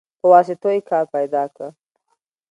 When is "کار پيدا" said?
0.89-1.43